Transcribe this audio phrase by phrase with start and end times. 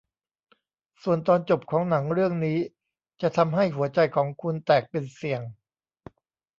[1.03, 2.57] ส่วนตอนจบของหนังเรื่องนี้
[3.21, 5.41] จะทำให้หัวใจของคุณแตกเป็นเสี่ยง